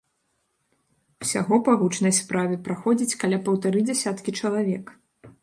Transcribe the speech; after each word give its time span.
Усяго 1.25 1.59
па 1.67 1.75
гучнай 1.81 2.13
справе 2.21 2.57
праходзіць 2.69 3.17
каля 3.25 3.37
паўтары 3.51 3.79
дзясяткі 3.91 4.37
чалавек. 4.43 4.85